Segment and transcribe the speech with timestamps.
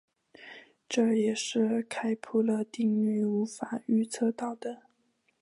[0.89, 4.81] 这也是开普勒定律无法预测到的。